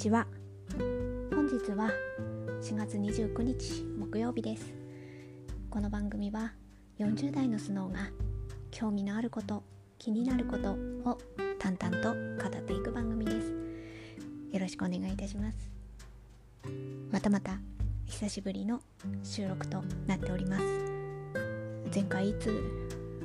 [0.00, 0.26] ちは。
[0.78, 1.90] 本日は
[2.62, 4.72] 4月29日木曜日です。
[5.68, 6.54] この番組は
[6.98, 8.08] 40代のスノーが
[8.70, 9.62] 興味のあること
[9.98, 11.18] 気になることを
[11.58, 13.52] 淡々と語っていく番組です。
[14.50, 15.70] よろしくお願いいたします。
[17.12, 17.58] またまた
[18.06, 18.80] 久しぶりの
[19.22, 20.64] 収録となっております。
[21.94, 22.58] 前回いつ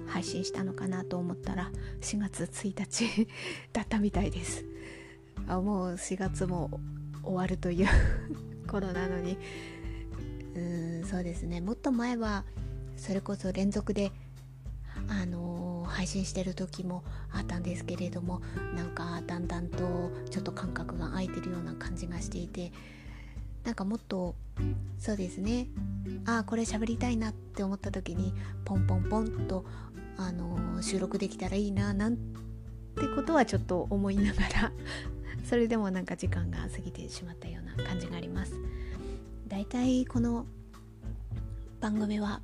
[0.08, 1.72] 配信したのかなと思ったら
[2.02, 3.30] 4月1日
[3.72, 4.66] だったみたいです。
[5.48, 6.80] あもう4月も
[7.24, 7.88] 終わるという
[8.68, 9.38] 頃なのに。
[10.56, 11.62] うーんそうですね。
[11.62, 12.46] もっと前は
[12.96, 14.12] それこそ連続で
[15.10, 18.42] あのー、配信してる時もあったんですけれども
[18.76, 22.72] なんかだんだんとちょっと間隔が空いてるような感じがしていて
[23.64, 24.36] なんかもっと
[25.00, 25.68] そうですね。
[26.26, 29.66] ああこれ喋りたいなって思った時にポンポンポンと、
[30.18, 32.22] あのー、収録できたらいいななんて
[33.16, 34.72] ことはちょっと思いながら
[35.48, 38.54] それでもなんか時間が過ぎてしまったような感じがあります。
[39.48, 40.48] だいたいこの
[41.80, 42.42] 番組は、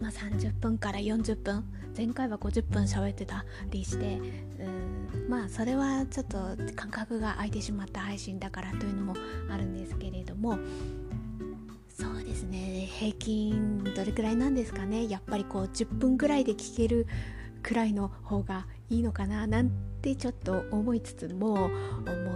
[0.00, 4.18] まあ、30分から40分前回は50分喋ってたりして
[4.58, 6.38] うんまあそれはちょっと
[6.74, 9.14] 感覚が空いてしまった配信だからというのも
[9.50, 10.58] あるんですけれども
[11.88, 12.88] そうですね。
[12.98, 15.06] 平均どれくらいなんですかね。
[15.10, 17.06] やっぱりこう10分くらいで聞ける
[17.62, 21.68] くらいの方がいいのかななんってちょっと思いつつもも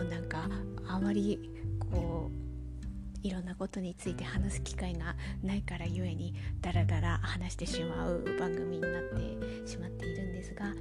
[0.03, 0.51] うなんか
[0.87, 1.51] あまり
[1.91, 10.75] こういろんなことについて話す機会がないからゆえにダラダラ話してしまう番組になってしまっているんですが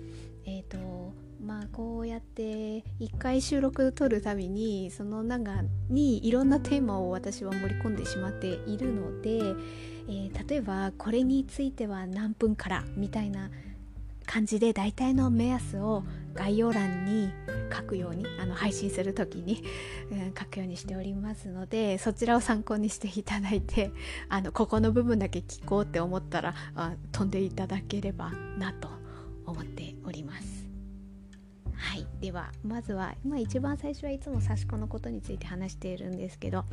[0.45, 2.41] えっ、ー、とまあこうやって
[2.99, 9.39] 1回収録撮るたびにその中にいろんなテーマを私は盛り込んでしまっているので、
[10.09, 13.49] えー、例えばこれについては何分からみたいな
[14.25, 17.31] 感じで大体の目安を概要欄に
[17.75, 19.63] 書くようにあの配信する時に、
[20.11, 23.91] うん、書くようにしておりますのでそちらを参考にしていただいて
[24.29, 28.89] あのここの部分だけ聞こうって思ったらあ飛んでいただければなと
[29.45, 30.63] 思っております。
[31.75, 36.63] はいではまずは、まあ、一番最初はいつも刺し子のことについて話しているんですけど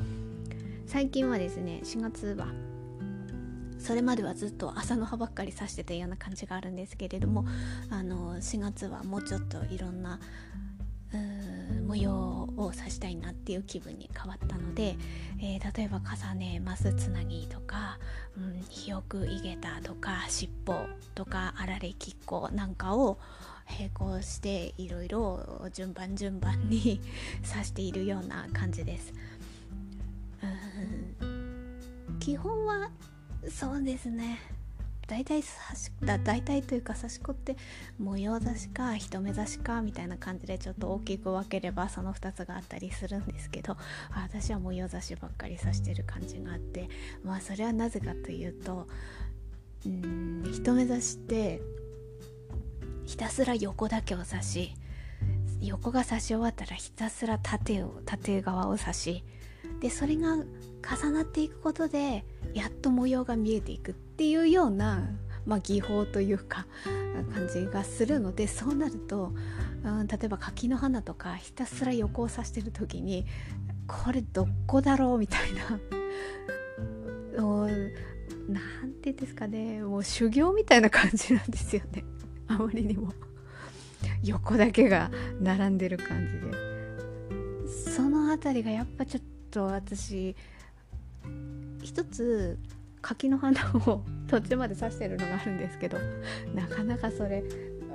[0.87, 2.47] 最近はですね4月は
[3.81, 7.45] それまではずっと朝の葉ばっかり刺してたような感じがあるんですけれども
[7.91, 10.21] あの4月はもうちょっといろんな
[11.87, 14.97] 模様を刺したいなっていう気分に変わったので、
[15.41, 17.99] えー、例えば重ねますつなぎとか、
[18.37, 20.87] うん、ひよくいげたとか尻尾
[21.17, 23.19] とかあられきっこなんかを
[23.77, 27.01] 並行していろいろ順番順番に
[27.43, 29.13] 刺しているような感じです。
[31.21, 31.51] うん
[32.21, 32.91] 基本は
[33.49, 34.39] そうですね。
[35.11, 37.57] 大体差しだ大体というか差し子って
[37.99, 43.77] 模様差しか一目差しかみたいな感じでちょっと大きく分ければその2つがあったりするんですけど
[44.15, 46.89] 私は模様差しばっかり刺してる感じがあって
[47.25, 48.87] まあそれはなぜかというと
[49.85, 51.61] うん一目差しって
[53.05, 54.75] ひたすら横だけを刺し
[55.61, 59.25] 横が刺し終わったらひたすら縦を縦側を刺し
[59.81, 60.37] でそれが
[60.83, 62.25] 重なっていくことで
[62.55, 65.11] やっと模様が見えていくっていうような、
[65.47, 66.67] まあ、技法というか
[67.35, 69.33] 感じがするのでそうなると、
[69.85, 73.27] うん、例えば柿の花とかひたすら横を刺してる時に
[73.87, 75.81] これどこだろうみたいな。
[78.51, 82.05] なんて言うんですかねもう修行みたいな感じなんですよね
[82.49, 83.13] あまりにも
[84.25, 85.11] 横だけが
[85.41, 86.71] 並んでる感じで
[87.95, 90.35] その辺りがやっぱちょっと私
[91.83, 92.59] 一つ
[93.03, 95.99] 柿の花を途中まで刺してるのがあるんですけど
[96.55, 97.43] なかなかそれ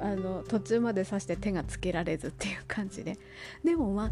[0.01, 3.17] あの途中まで刺して手がつけられずっていう感じで。
[3.63, 4.11] でもまあ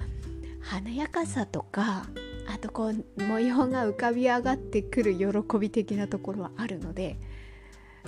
[0.61, 2.05] 華やかさとか
[2.47, 7.17] あとこう模様が浮かび上がってくる喜び的なところはあるので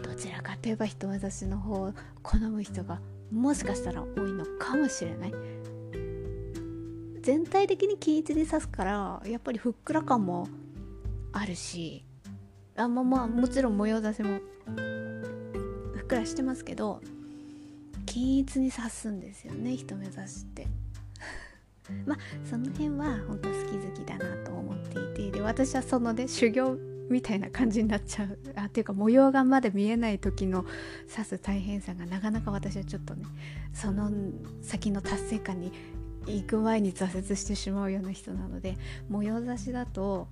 [0.01, 1.94] どちらかといえば人目指しの方を
[2.24, 3.01] 好む人が
[3.31, 5.33] もしかしたら多いのかもしれない。
[7.21, 10.47] 全体的に均一に刺すからやっぱりふっくら感も
[11.35, 12.05] あるし
[12.77, 14.39] あまあまあもちろん模様出しも
[15.93, 17.01] ふっくらしてますけど
[18.05, 20.67] 均一に刺すんですよね人目指して。
[22.07, 22.17] まあ
[22.49, 24.77] その辺は本当好き好きだなと思っ
[25.13, 26.77] ていてで私はそのね修行
[27.09, 28.39] みたいな感じになっちゃう。
[28.55, 30.65] あっていうか模様がまだ見えない時の
[31.09, 33.25] 刺す大変さがなかなか私はちょっとね
[33.73, 34.09] その
[34.61, 35.71] 先の達成感に
[36.25, 38.77] 行く前に挫折してしまうような人なので
[39.09, 40.27] 模様刺しだと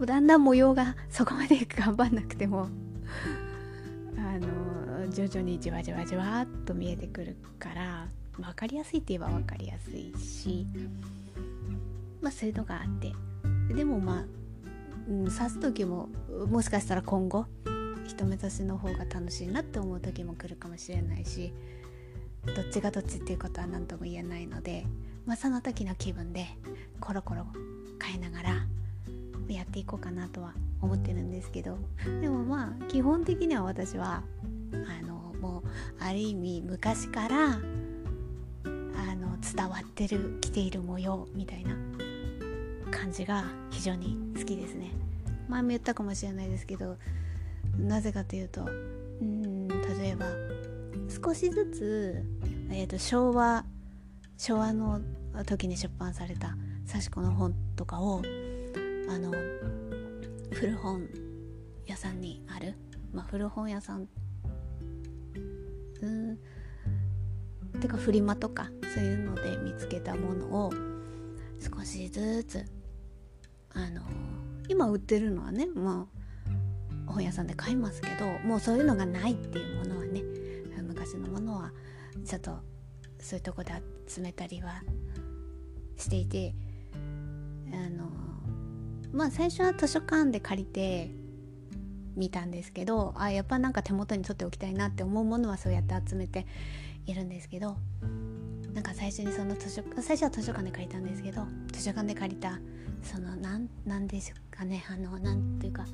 [0.00, 2.68] だんだん模様がそこまで頑張んなくても
[4.16, 10.66] あの徐々にじわじわじわっと見えてくるから分かりやすいって言えば分かりやすいし
[12.20, 13.12] まあそういうのがあって。
[13.72, 14.24] でもまあ、
[15.08, 16.08] うん、刺す時も
[16.50, 17.46] もしかしたら今後
[18.06, 21.52] 人目指しの方が楽しいなって思う時も来るかもしれないし
[22.54, 24.84] どっちがどっちっていうことは何とも言えないので、
[25.24, 26.46] まあ、その時の気分で
[27.00, 27.46] コロコロ
[28.02, 28.66] 変えながら
[29.48, 31.78] やっていこうかなとは思ってるんですけど。
[32.20, 34.22] でもまあ基本的には私は
[34.72, 35.62] あのもう
[36.00, 37.56] ある意味昔からあ
[39.16, 41.76] の伝わってる来ている模様みたいな
[42.90, 44.92] 感じが非常に好きですね。
[45.48, 46.96] 前も言ったかもしれないですけど
[47.78, 48.62] なぜかというと
[49.20, 50.26] うん例えば
[51.08, 52.24] 少しずつ、
[52.70, 53.64] えーと、昭和
[54.36, 55.00] 昭和の
[55.46, 56.56] 時に出版された
[56.90, 58.22] 刺子の本とかを
[59.08, 59.32] あの
[60.52, 61.08] 古本
[61.86, 62.74] 屋さんにある、
[63.12, 64.08] まあ、古本屋さん
[66.02, 66.38] うん
[67.80, 70.72] てかフリマとかそういうので見つけたものを
[71.60, 72.64] 少しずつ
[73.72, 74.02] あの
[74.68, 76.06] 今売ってるのはねま
[77.06, 80.22] あ本屋さんで買いますけどもうそういうのがないっていうものはね
[80.82, 81.72] 昔のものは
[82.24, 82.52] ちょっと
[83.18, 83.72] そういうとこで
[84.06, 84.82] 集めたりは
[85.96, 86.54] していて
[87.72, 88.13] あの
[89.14, 91.10] まあ最初は図書館で借りて
[92.16, 96.46] 見たんですけどあやっぱなんか手元に取っておきたいなって思うものはそうやって集めて
[97.06, 97.76] いるんですけど
[98.72, 102.58] なんか最初にその図書最初は図書館で借りたんですけど図書館で借りた
[103.02, 105.84] そのなんなんでしょうかねあのなんていうか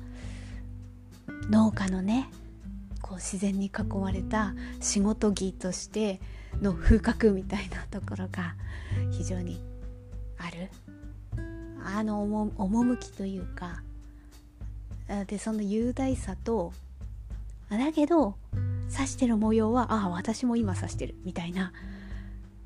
[1.51, 2.27] 農家のね
[3.01, 6.19] こう自然に囲われた仕事着として
[6.59, 8.55] の風格みたいなところが
[9.11, 9.61] 非常に
[10.39, 10.69] ある。
[11.85, 12.23] あの
[12.57, 13.81] 趣というか
[15.27, 16.73] でその雄大さと
[17.69, 18.35] だけど
[18.93, 21.71] 刺してる模様はああ私も今刺してるみたいな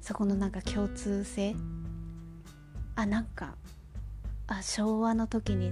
[0.01, 1.55] そこのなんか共通性。
[2.95, 3.55] あなんか
[4.47, 5.71] あ昭和の時に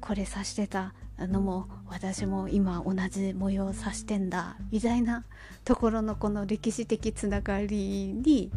[0.00, 5.24] これ刺してたのも私も今同じ模様を指してんだみたいな
[5.64, 8.50] ところのこの歴史的つながりに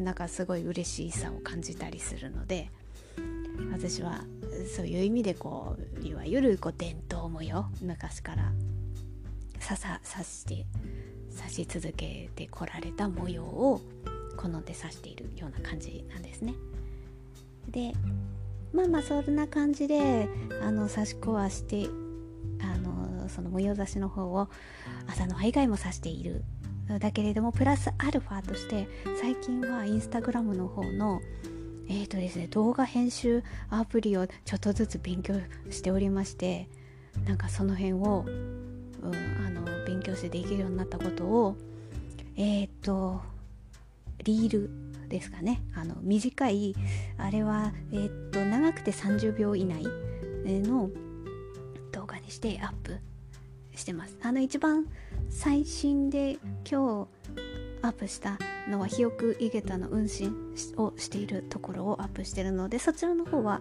[0.00, 2.70] なんかすごい嬉しさを感じたりするので
[3.72, 4.24] 私は
[4.74, 8.52] そういう意味でこういわゆるこう伝統模様昔から
[9.60, 10.66] ささ刺して
[11.36, 13.80] 刺し続けてこられた模様を
[14.36, 16.54] 好んで刺しているような感じなんですね。
[17.68, 17.92] で
[18.72, 20.28] まあまあそんな感じで
[20.62, 21.86] あの刺し子はして
[22.60, 24.48] あのその模様刺しの方を
[25.06, 26.44] 朝の葉以外も刺している
[26.98, 28.88] だけれどもプラスアルファとして
[29.20, 31.20] 最近はインスタグラムの方の
[31.88, 35.34] えーとですね動画編集アプリをちょっとずつ勉強
[35.70, 36.68] しておりまして
[37.26, 39.14] なんかその辺を、うん、
[39.46, 41.56] あの勉強してできるようになったことを
[42.36, 43.20] えっ、ー、と
[44.24, 44.70] リール
[45.08, 45.60] ですかね。
[45.74, 46.74] あの短い
[47.18, 49.84] あれは、えー、と長くて30秒以内
[50.44, 50.90] の
[51.92, 52.98] 動画にしてアップ
[53.76, 54.16] してます。
[54.22, 54.86] あの一番
[55.30, 56.38] 最新で
[56.70, 57.08] 今日
[57.82, 58.38] アップした
[58.68, 60.30] のはひよく井桁の運針
[60.76, 63.60] をしているところをアップしてるのでそちらの方は、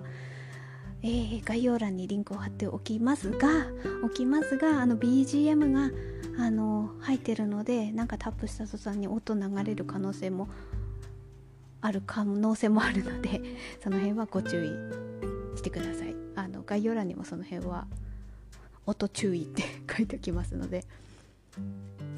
[1.01, 3.49] えー、概要欄にリンクを貼っておきますが
[4.03, 5.91] 置きますがあの BGM が
[6.37, 10.47] あの入ってるのでなんかタップした途端に音流れる可能性も
[11.81, 13.41] ある可能性もあるので
[13.83, 16.15] その辺はご注意してください。
[16.35, 17.85] あの概要欄にもその辺は
[18.85, 20.85] 音注意って書いておきますので。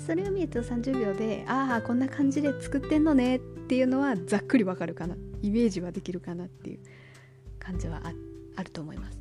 [0.05, 5.15] それを見ると30秒でああこんな感じで作ってんのねっていうのはざっくりわかるかな。
[5.41, 6.79] イメージはできるかなっていう
[7.59, 8.01] 感じは
[8.55, 9.19] あると思います。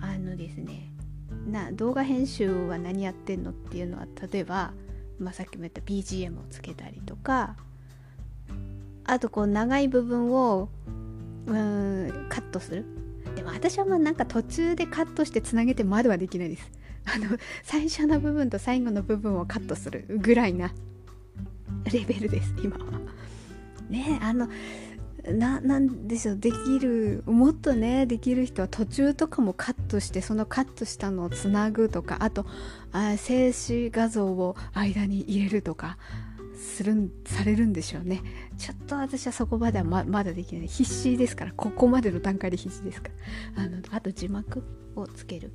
[0.00, 0.92] あのですね
[1.50, 4.72] な動画編集は何やってんのっていうのは例えば、
[5.18, 7.56] まあ、さっきも言った BGM をつけたりとか
[9.04, 10.68] あとこう長い部分を
[11.46, 12.84] うんカットする。
[13.38, 16.72] でも私はまあなんか途中でカットしてつなげてまではできないです。
[17.06, 20.72] あの最初の部分と最後の部分をカットするぐらいな
[21.92, 22.84] レベルです今は。
[23.88, 24.48] ねあの
[25.24, 32.44] ななんでしょうできるもっとねできる人は途中とかもカットしてそのカットしたのをつなぐとかあと
[32.90, 35.96] あ静止画像を間に入れるとか
[36.68, 38.22] するんされるんでしょうね。
[38.56, 40.68] ちょっと私はそこまではままだできない。
[40.68, 41.52] 必死ですから。
[41.56, 43.10] ここまでの段階で必死ですか
[43.56, 43.64] ら。
[43.64, 44.62] あのあと字幕
[44.94, 45.52] をつける。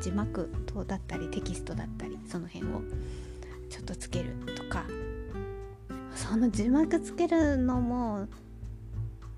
[0.00, 2.82] 字幕等だったりテキストだったりその辺を
[3.68, 4.84] ちょっとつけるとか。
[6.14, 8.28] その字幕つけるのも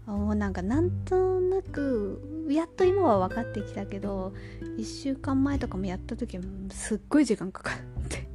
[0.07, 4.33] もうなんかなんとなくやっと今は分かってきたけど
[4.77, 6.39] 1週間前とかもやった時
[6.71, 8.29] すっごい時間かかって。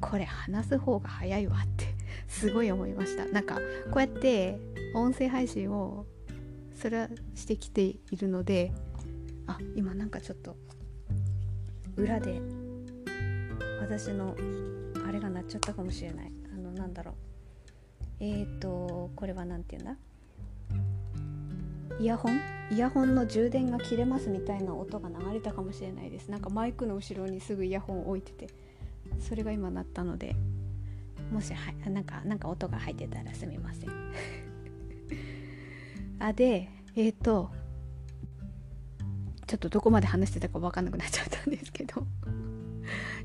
[0.00, 1.87] これ話す方が早いわって。
[2.28, 3.26] すごい思いました。
[3.26, 3.56] なんか
[3.90, 4.60] こうやって
[4.94, 6.06] 音声配信を
[6.76, 8.72] それはしてきているので
[9.46, 10.56] あ今なんかちょっと
[11.96, 12.40] 裏で
[13.80, 14.36] 私の
[15.06, 16.32] あれが鳴っちゃったかもしれない。
[16.54, 17.14] あのなんだろう。
[18.20, 19.98] えっ、ー、とこれは何て言うんだ？
[21.98, 22.40] イヤホン？
[22.70, 26.28] イヤホンの充電が切れますみたいな音が流れたかもしれないです。
[26.28, 28.48] なんかマイクの後ろにすぐイヤホンを置いてて
[29.18, 30.36] それが今鳴ったので。
[31.32, 33.90] もしはなんかなんか音が入ってたらすみません。
[36.18, 37.50] あでえっ、ー、と
[39.46, 42.06] ちょっとどこまで話してたか分かんなくなっちゃったんですけど。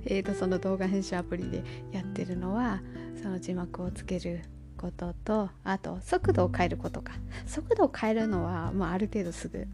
[0.06, 2.82] えとその動画編集アプリでやってるのは
[3.22, 4.42] その字幕をつける
[4.76, 7.14] こととあと速度を変えることか。
[7.46, 9.68] 速度を変えるのは、まあ、ある程度すぐ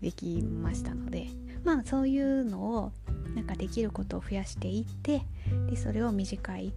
[0.00, 1.46] できましたので。
[1.66, 2.92] まあそういうのを
[3.34, 5.22] なんかできることを増やしていって
[5.68, 6.72] でそれを短い、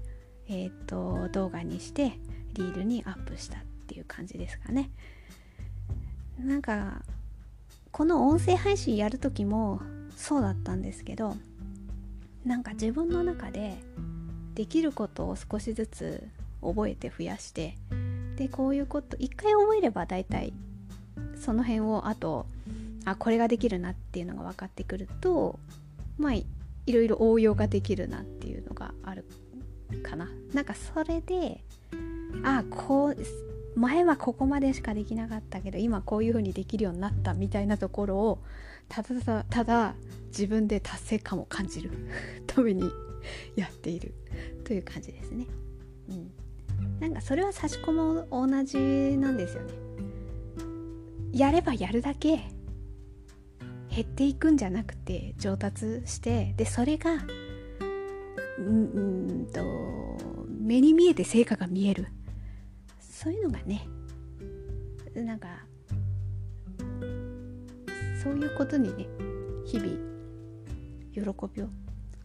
[0.50, 2.13] えーと、動画にして
[2.53, 4.89] リールにアップしたっていう感じですかね。
[6.39, 7.03] なんか
[7.91, 9.82] この音声配信やる時も
[10.15, 11.36] そうだったんですけど
[12.46, 13.77] なんか自分の中で
[14.56, 16.27] できることを少しずつ
[16.62, 17.75] 覚えて増やして
[18.38, 20.53] でこういうこと一回覚えれば大体
[21.36, 22.46] その辺をあと
[23.06, 25.60] あこれができるなっていうのが分かってくると
[26.18, 26.46] まあい
[26.88, 29.25] ろいろ応用ができるなっていうのがある
[30.03, 31.63] かななんかそれで
[32.43, 38.39] あこう前はここまでしかできなかったけど今こういう風にできるようになったみたいなところを
[38.88, 39.96] ただただただ
[40.27, 41.91] 自分で達成感を感じる
[42.48, 42.84] ために
[43.55, 44.13] やっている
[44.63, 45.46] という感じですね。
[46.10, 46.31] うん、
[47.00, 49.74] なんかそれは差し込も同じなんですよね。
[51.31, 52.29] やればやるだけ
[53.89, 57.12] 減っていくんじゃなくて上達してでそれが
[58.59, 59.63] うんと
[60.59, 62.07] 目に見えて成果が見える。
[62.99, 63.85] そういうのがね
[65.13, 65.47] なんか
[68.23, 69.07] そういうことにね
[69.65, 69.89] 日々
[71.13, 71.21] 喜
[71.53, 71.67] びを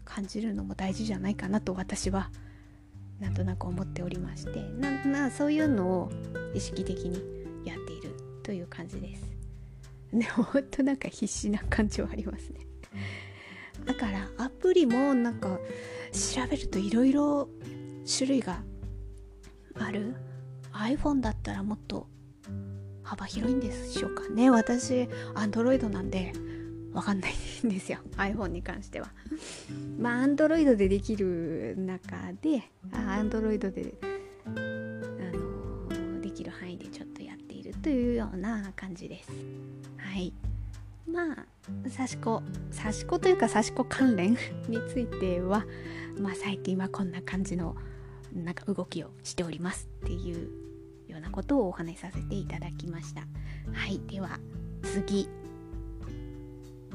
[0.04, 2.30] 感じるのも大事じゃないかなと私は
[3.18, 4.60] なんとなく思っておりまして。
[4.78, 6.10] ななそういうのを
[6.54, 7.16] 意識的に
[7.64, 9.24] やっているという感じです。
[10.12, 12.60] ねほんとなんか必死な感じはありますね。
[13.84, 15.58] だからアプリもなんか
[16.14, 17.48] 調べるといろいろ
[18.06, 18.62] 種類が
[19.78, 20.14] ある。
[20.72, 22.08] iPhone だったらもっと
[23.02, 24.50] 幅広いんでしょうかね。
[24.50, 26.32] 私 Android なんで
[26.92, 27.32] わかんない
[27.66, 27.98] んですよ。
[28.16, 29.12] iPhone に関しては。
[29.98, 33.94] まあ Android でできる中で Android で
[34.46, 39.30] あのできる範囲でちょっとやっているというような感じです。
[39.96, 40.32] はい。
[41.06, 41.46] まあ
[41.90, 42.42] 刺し子
[42.76, 44.38] 刺し子というか刺し子関連に
[44.88, 45.64] ついては
[46.18, 47.76] まあ最近はこんな感じの
[48.32, 50.50] なんか動きをしておりますっていう
[51.08, 53.22] ようなことをお話しさせていただきました。
[53.72, 54.38] はいでは
[54.82, 55.28] 次。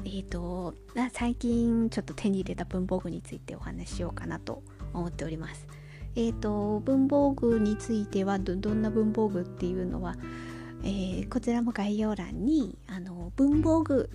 [0.04, 0.74] えっ、ー、と
[1.12, 4.62] 最近ちょっと手に入れた文房具についてお話ししようかなと
[4.92, 5.66] 思っております。
[6.16, 10.16] えっ、ー、と文房具についてはどんな文房具っていうのは
[10.82, 14.08] えー、こちらも概要欄にあの文房具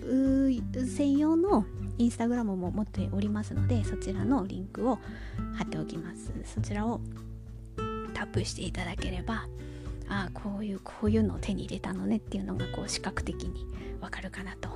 [0.74, 1.64] 専用の
[1.98, 4.98] インスタグラムも持っておりますのでそちらのリンクを
[5.54, 7.00] 貼っておきますそちらを
[8.14, 9.46] タップしていただければ
[10.08, 13.66] ああこういうこういうのを手に入れたのねっていうのがこう視覚的に
[14.00, 14.68] わかるかなと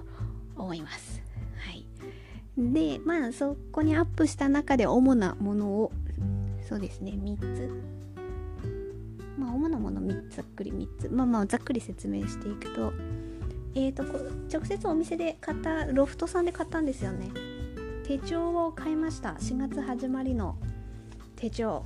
[0.57, 1.23] 思います。
[1.57, 1.87] はい。
[2.59, 5.93] でまあそこにアップした中で主なものを
[6.69, 8.00] そうですね3つ。
[9.41, 11.09] まあ、主なもの3つざっくり3つ。
[11.09, 12.93] まあまあざっくり説明していくと
[13.75, 17.31] えーと直接お店で買ったロフトさんで買ったんですよね。
[18.05, 19.31] 手帳を買いました。
[19.31, 20.57] 4月始まりの
[21.37, 21.85] 手帳。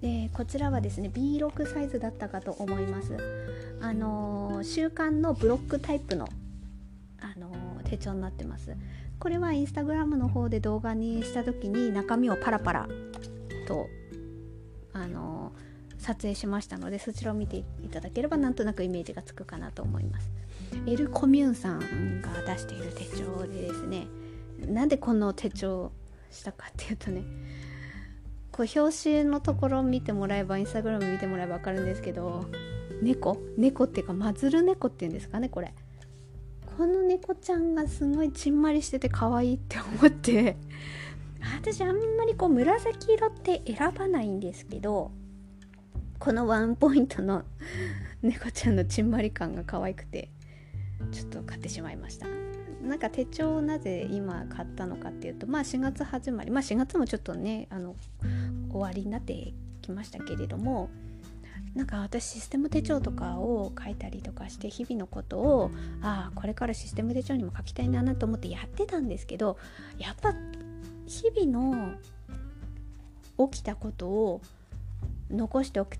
[0.00, 3.16] でこちらはですね B6 サイズだったかと思います。
[3.80, 6.28] あのー、週刊のブロックタイプの、
[7.20, 8.76] あのー、手帳になってます。
[9.18, 12.88] これはインスタグラムの方で動画にした時に中身をパラパラ
[13.66, 13.86] と
[14.92, 15.71] あのー
[16.02, 20.30] 撮影しましたのでそちらを見ていただければなんとなくイメージがつくかなと思います。
[20.86, 24.06] エルコミューンさんが出している手帳でですね
[24.66, 25.92] なんでこの手帳
[26.30, 27.22] したかっていうとね
[28.50, 32.46] こう表紙のところを見てもらえばインスタグラム見てもらえば分かるんですけど
[33.00, 33.38] 猫？
[33.56, 35.74] 猫っていうかマズル猫っていうんですかねこれ。
[36.76, 40.56] この猫ちゃんがすごいちんまりしてて可愛いって思って。
[41.60, 45.10] 私あんまりこう紫色って選ばないんですけど
[46.22, 47.42] このワンポイントの
[48.22, 50.28] 猫ちゃんのちんまり感が可愛くて
[51.10, 52.28] ちょっと買ってしまいました。
[52.80, 57.96] なんか手帳をなぜ今買ったのかっていうとまあ4月始まりまあ4月もちょっとねあの
[58.70, 60.90] 終わりになってきましたけれども
[61.74, 69.58] なんか私システム手帳とかを書いたりとかして日々のことをああこれからシステム手帳にも書きたいなと思ってやってたんですけど
[69.98, 70.34] やっぱ
[71.06, 71.94] 日々の
[73.48, 74.40] 起きたことを
[75.32, 75.98] 残しておくっ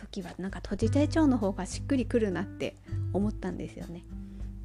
[0.00, 2.74] 時はなんか閉じ手帳の方がしっくりくるなって
[3.12, 4.04] 思ったんですよね。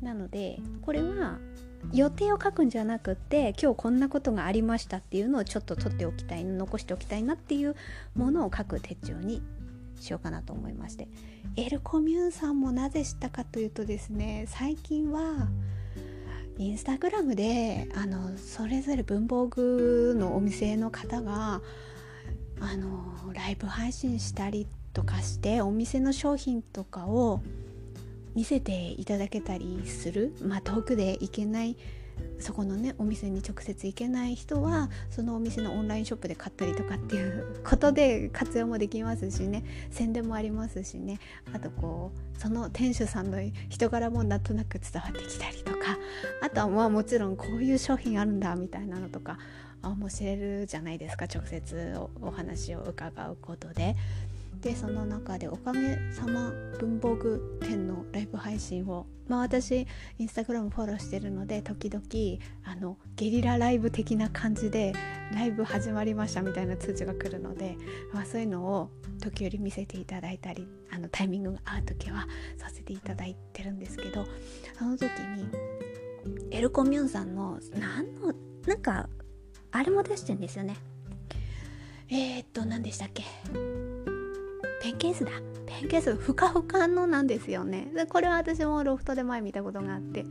[0.02, 1.40] なのでこれは
[1.94, 7.76] 予定を書くんじゃなくて今日こんなことがありましたっていうのをちょっと取っておきたい残しておきたいなっていう
[8.16, 9.42] ものを書く手帳に
[10.00, 11.08] しようかなと思いまして
[11.56, 15.48] エルコミューンさんもなぜ知ったかというとですね最近は
[16.58, 21.62] インスタグラムであのそれぞれ文房具のお店の方が
[22.62, 27.42] あのライブ配信したりとかしてお店の商品とかを
[28.34, 31.78] 見せていただけたりする、まあ、遠くで行けない
[32.40, 39.64] そこのねお店に直接行けない人はそのお店のオンラインショップで買ったりとかっていうことで活用もできますしね。
[39.90, 41.20] 宣伝もありますしね。
[41.54, 45.98] あとこうその店主さんの人柄もなんとなく伝わってきたりとか。
[46.42, 49.38] あとはまあもちろんこういう商品あるんだみたいなのとか
[49.82, 51.26] あもう知れるじゃないですか。
[51.26, 53.96] 直接お話を伺うことで。
[54.66, 59.86] でその中でおかげさま文房具店のライブ配信をまあ私
[60.18, 62.04] インスタグラムフォローしてるので時々
[62.64, 64.94] あのゲリラライブ的な感じで
[65.36, 67.78] ライブ始まりましたみたいな通知が来るので、
[68.12, 68.90] まあ、そういうのを
[69.22, 74.26] 時折見せていただいたりあのタイミングが合う時はさせていただいてるんですけど
[74.82, 75.46] あの時に
[76.50, 78.34] エルコミュンさんの何の
[78.66, 79.10] なんか
[79.72, 80.76] あれも出してんですよね。
[82.10, 83.24] えー、っと何でしたっけ？
[84.86, 85.32] ペンケースだ。
[85.66, 87.88] ペンケースふかふかのなんですよね。
[87.96, 90.26] でこれは私もロフトで前見たことがあって。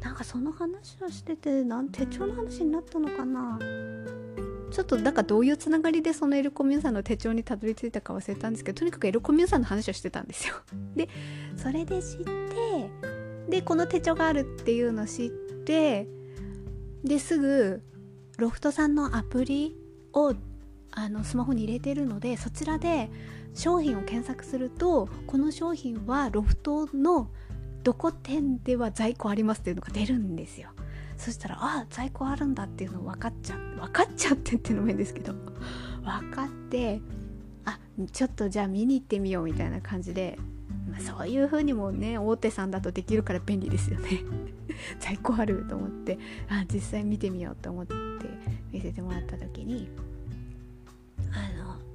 [0.00, 3.56] なんかその話をしててなん手帳の話になったのかな。
[4.72, 10.54] ちょっとだかどういうつながりでそのエルコミューさんの手帳にたどり着いたか忘れたんですけどとにかくエルコミューさんの話をしてたんですよ。
[10.96, 11.08] で
[11.56, 12.90] それで知って
[13.48, 16.08] でこの手帳があるっていうのを知って
[17.04, 17.82] ですぐ
[18.38, 19.76] ロフトさんのアプリ
[20.12, 20.34] を
[20.90, 23.08] あのスマホに入れてるのでそちらで
[23.58, 27.28] 商品を検索するとこの商品はロフトの
[27.82, 30.68] どこ店では在庫ありますっていうのが出るんですよ。
[31.16, 35.34] そしたらあ在庫あるんだっていうの分かっちゃう分かっちゃってっていうのも変ですけど
[36.04, 37.00] 分かって
[37.64, 37.80] あ
[38.12, 40.38] ちょっとじゃあ見に行ってみようみたいな感じで、
[40.88, 44.22] まあ、そういう風にもね大手さんだとできるから便利ですよね。
[45.00, 47.94] 在庫あると思ってあ実際見てみようと思って
[48.70, 49.88] 見せてもらった時に
[51.32, 51.87] あの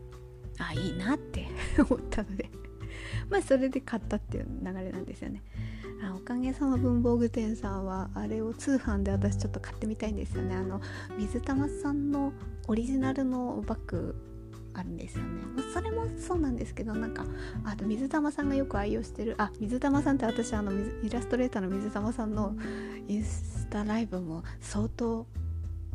[0.59, 2.49] あいいなって 思ったので。
[3.29, 5.41] まあそれで買ったっていう流れなんですよね。
[6.03, 10.55] あおかげさま文房具店さんはあれを通販で私ちょっと買ってみたいんですよね。
[10.55, 10.81] あの
[11.17, 12.33] 水玉さんの
[12.67, 14.15] オリジナルのバッグ
[14.75, 17.25] あるんですよね、それもそうなんですけどなんか
[17.63, 22.55] あと水玉さんがよく愛用してるあ水玉さんって私あのイラストレーターの水玉さんの
[23.07, 25.27] インスタライブも相当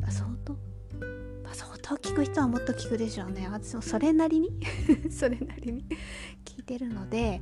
[0.07, 0.68] 相当？
[1.53, 3.47] 相当聞く人はもっと聞くでしょうね。
[3.51, 4.49] 私もそれなりに？
[5.11, 5.85] それなりに？
[6.45, 7.41] 聞いてるので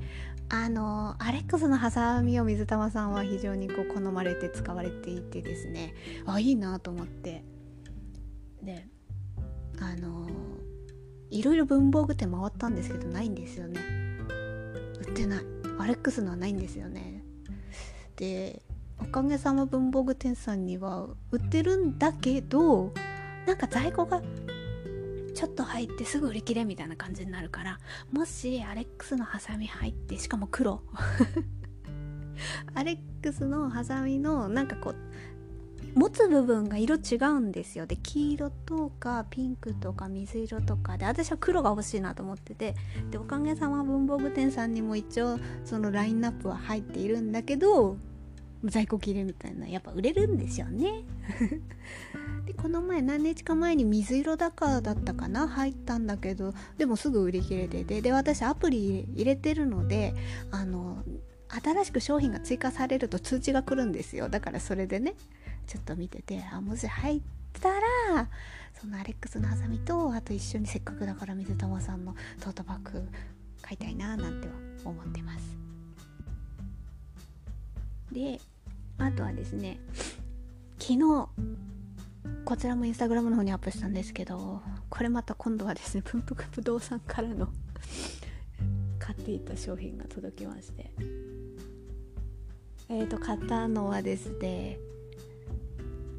[0.49, 5.93] あのアレックスのハサミを水玉さんは非常にこう好まれて使われていてですね。
[6.25, 7.43] あいいなと思って。
[8.63, 8.88] で
[9.79, 10.27] あの
[11.29, 13.79] いろいろ文房具店回ったんですけどないんですよね。
[14.99, 15.43] 売ってない。
[15.79, 17.23] アレックスのはないんですよね。
[18.15, 18.62] で
[18.99, 22.93] おかげさま文房具店さんには売ってるんだけど
[23.47, 24.21] なんか在庫が
[25.33, 27.79] ちょっと入ってすぐ売り切れみたいな感じになるから
[28.12, 30.81] もしアレックスのハサミ入ってしかも黒。
[32.75, 34.95] アレックスのハサミのなんかこう
[35.97, 37.86] 持つ部分が色違うんですよ。
[37.86, 42.75] で黄色とかピンクとか水色とかで私は黒が欲しいなと思ってて
[43.10, 47.97] でおかげさま文房具店さんにも一応そのラインナップは入っているんだけど
[48.65, 51.03] 在庫切れみたいなやっぱ売れるんですよね。
[52.47, 60.13] でこの前何日か前に水色だかだったかな入ったんだけどでもすぐ売り切れててで私アプリ入れてるので
[60.49, 61.03] あの
[61.49, 64.29] 新しく商品が追加されると通知が来るんですよ。
[64.29, 65.15] だからそれでね
[65.65, 67.21] ちょっと見ててあもし入っ
[67.62, 68.29] たら
[68.79, 73.10] そのアレックスのハサミとあと一緒にせっかくだから水玉さんのトートバッグ
[73.62, 74.53] 買いたいななんては
[74.86, 75.57] 思ってます。
[78.13, 78.39] で
[78.99, 79.79] あとはですね
[80.79, 81.27] 昨日
[82.45, 87.49] こちらもインスタグラムの方にアップしたんですけどこれまた今度はですねプンプク不動産からの
[88.99, 90.91] 買っていた商品が届きまして。
[92.89, 94.79] えーと買ったのはですね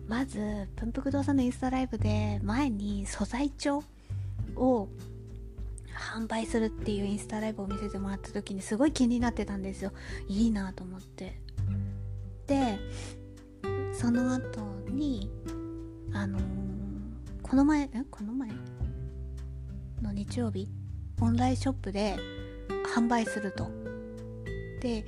[0.06, 3.82] まずプンプク動産のインスタライブで前に素材帳
[4.56, 4.88] を
[6.12, 9.92] 販売するっていうインスタライブを見せてもらった時にすごい気になってたんですよ。
[10.28, 11.40] いいなと思って。
[12.46, 12.78] で
[13.92, 15.30] その後に
[16.12, 16.42] あのー、
[17.42, 18.50] この前えこの前？
[20.02, 20.68] の日曜日？
[21.20, 22.16] オンラインショップで
[22.94, 23.70] 販売すると。
[24.80, 25.04] で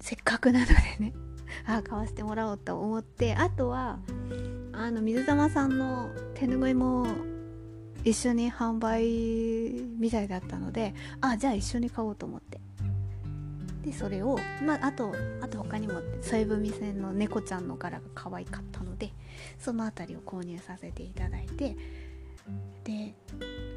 [0.00, 1.12] せっかくなのでね
[1.66, 3.34] あ買わせてもらおうと思って。
[3.34, 3.98] あとは
[4.72, 7.06] あの水玉さんの手ぬぐいも
[8.04, 12.60] 一緒に販売みたいだったのであじゃあ一緒に買おうと思って。
[13.88, 19.12] でそれを、まあ、あとあと他にも添い踏み線の猫ちゃんの柄が可愛かったので
[19.58, 21.74] その辺りを購入させていただいて
[22.84, 23.14] で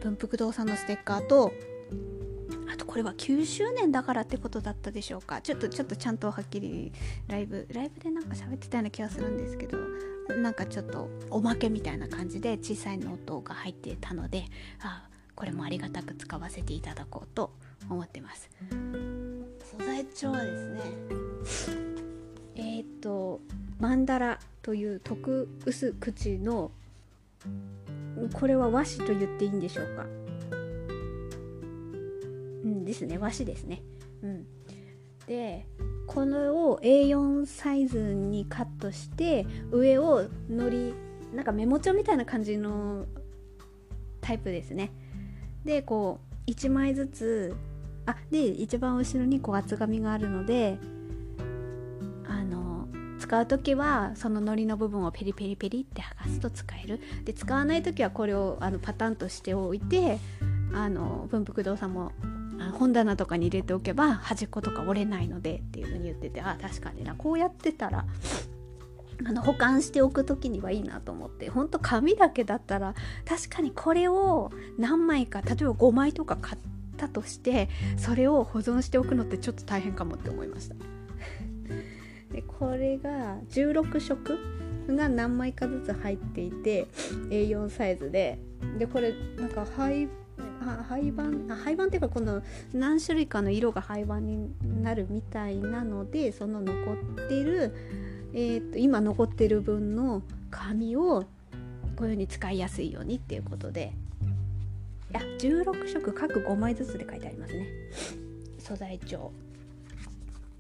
[0.02, 1.54] 文福堂さんのステッカーと
[2.74, 5.42] あとこれは9周年だからってことだったでしょうか。
[5.42, 6.92] ちょっとちょっとちゃんとはっきり
[7.28, 9.78] ライブライブでなんか喋ってたような気がするんですけど
[10.36, 14.46] なんかちょっとおまけみたいな感じで小さいノートが入ってたので
[14.82, 17.54] あこれもありがたく使わせていただこうと
[17.90, 18.50] 思ってます。
[20.14, 20.82] 素材帳はですね
[22.56, 23.42] えー、っと
[23.80, 26.72] マンダラという特薄口の
[28.34, 30.06] これは和紙と言っていいんでしょうか？
[32.64, 33.82] うんですね和紙ですね。
[34.22, 34.46] うん。
[35.26, 35.66] で
[36.08, 40.94] これを A4 サイズにカットして上をのり
[41.34, 43.06] なんかメモ帳みたいな感じの
[44.20, 44.92] タイプですね。
[45.66, 47.56] でこう1枚ずつ
[48.06, 50.80] あで一番後ろにこう厚紙があるので
[52.28, 52.88] あの
[53.20, 57.00] 使う時はその糊の部分をペリペリペリって剥がすと使える。
[57.26, 60.20] で使わない時はこれをあのパタンとしておいて
[60.74, 62.12] あの文福堂さんも
[62.74, 67.16] 本棚とかに入れておけば端っことか折れないのでっていう風に言っててあ確かにな。
[67.16, 68.06] こうやってたら
[69.24, 72.96] あの保管しておく時にはいいなと思ってほんと紙だけだったら
[73.28, 76.58] 確かにこれを何枚か例えば5枚とか買っ
[77.02, 80.76] たとしてそれを保存しておくのってちょっと大変かもって思いました。
[82.32, 84.38] でこれが16色
[84.88, 86.88] が何枚かずつ入っていて
[87.30, 88.40] A4 サイズで。
[88.78, 90.08] でこれなんか廃
[90.88, 97.74] 廃盤廃盤っていうか今度何種類かの色が廃盤になるみたいなのでその残ってる、
[98.34, 103.94] えーと、今残ってる分の紙をこういう風に使いやすいようにっていうことで
[105.12, 107.68] いや16色各5枚ずつで書いてありますね。
[108.60, 109.32] 素材帳。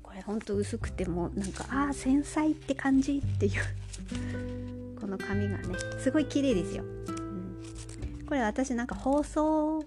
[0.04, 5.00] これほんと薄くてもなんかああ繊細って感じっていう。
[5.00, 6.84] この紙がねすごい綺麗ですよ。
[6.84, 8.26] うん。
[8.28, 9.86] これ私なんか放送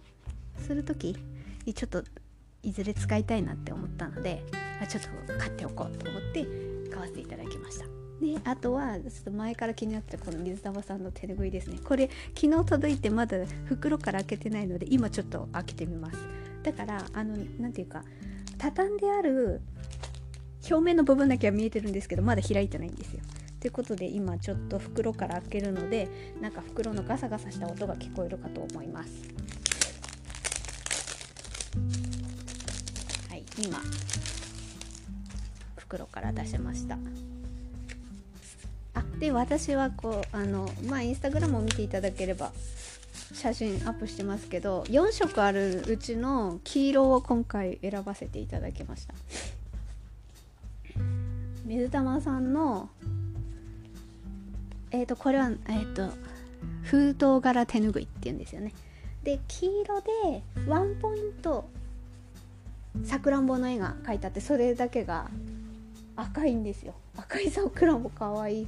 [0.59, 1.17] する時
[1.67, 2.03] にちょっと
[2.63, 4.43] いずれ使いたいなって思ったので
[4.89, 6.47] ちょっと買っておこうと思って
[6.91, 7.94] 買わせていただきました。
[8.21, 11.79] であとはちょっと前から気になったこの水玉さんの手ぬぐいですね。
[11.85, 16.19] これ昨日届いてまだ袋から開けてないので今ちょっと開けてみます。
[16.63, 18.05] だからあの何ていうか
[18.57, 19.61] 畳んである
[20.71, 23.21] 表面の部分だけは見えてるんですけどまだ開いてないんですよ。
[23.61, 26.09] ということで今ちょっと袋から開けるので
[26.41, 29.11] なんか袋のガサガサした音が聞こえるかと思います。
[33.29, 33.79] はい今
[35.77, 36.99] 袋から出しました。
[38.95, 42.53] あで私はこうあのまあインスタグラムを見ていただければ
[43.33, 49.15] 写真アップしてますけど4色あるうちの黄色を今回選ばせていただきました。
[51.65, 52.91] 水玉さんの
[54.91, 56.11] えっ、ー、とこれはえっ、ー、と
[56.83, 58.73] 封筒柄手ぬぐいっていうんですよね。
[59.23, 61.69] で黄色でワンポイント
[63.03, 65.29] さくらんぼの絵が描いてあってそれだけが
[66.17, 66.95] 赤いんですよ。
[67.17, 68.67] 赤いさくらんぼかわい。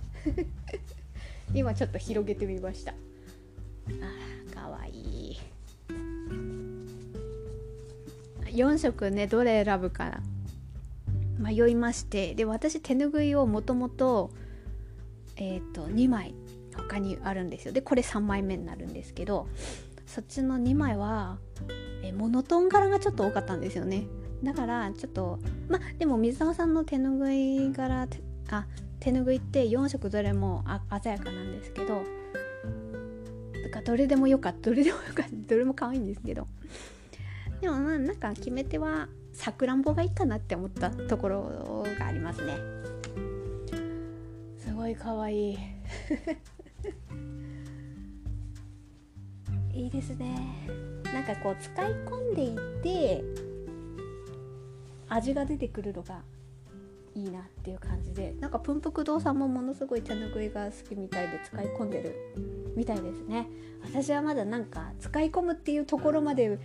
[1.54, 2.92] 今ちょっと広げてみました。
[2.92, 5.38] あかわいい。
[8.46, 10.20] 4色ねどれ選ぶか
[11.38, 12.34] 迷いまして。
[12.34, 14.30] で私手ぬぐいをもともと
[15.36, 16.34] えーと、2枚
[16.74, 17.72] 他にあるんですよ。
[17.72, 19.48] でこれ3枚目になるんですけど
[20.06, 21.38] そっちの2枚は、
[22.02, 24.04] えモノトーン柄がちょっと多かったんですよね。
[24.42, 28.06] だからちょっとまあでも水玉さんの手ぬぐい柄
[28.50, 28.66] あ
[29.00, 30.64] 手ぬぐいって4色どれも
[31.02, 32.02] 鮮やかなんですけど
[33.64, 34.70] だからどれでもよかった。
[34.70, 35.30] どれでもよかった。
[35.48, 36.46] どれも可愛いんですけど。
[37.60, 42.76] でもまあなんか決め手はさくらんぼがいいかなって思ったところがありますね。
[44.76, 45.54] ごいかわい。
[45.54, 45.58] い
[49.74, 50.38] いいですね。
[51.12, 53.24] なんかこう使い込んでいって
[55.08, 56.22] 味が出てくるのが
[57.14, 58.34] いいなっていう感じで。
[58.40, 62.14] なんかプンプク堂さんもものすごい手ぬぐいが好きみたいで使い込んでる
[62.76, 63.48] みたいですね。
[63.82, 66.58] 私はまだなんか使い込むっていうところまで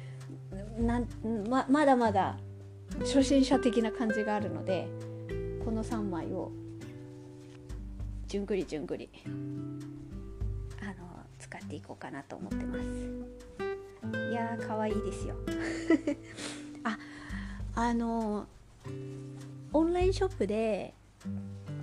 [0.80, 1.02] な
[1.50, 2.38] ままだまだ
[3.00, 4.88] 初心者的な感じがあるので
[5.64, 6.52] この3枚を
[8.28, 9.30] じゅんぐりじゅんぐりあ
[10.88, 10.94] の
[11.40, 12.82] 使っていこうかなと思ってます。
[14.32, 15.36] いやーかわいいですよ
[17.76, 18.48] あの
[19.74, 20.94] オンラインショップで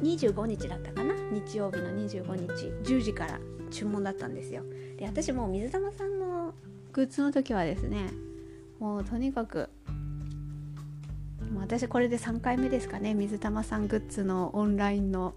[0.03, 1.14] 25日だったかな？
[1.33, 4.62] 日曜日の25日10時から注文だったんですよ。
[4.96, 6.55] で私もう水玉さんの
[6.92, 8.11] グッズの時はですね
[8.79, 9.70] もうとにかく
[11.57, 15.35] 私これで3回目ですかね水玉さんグッズのオンラインの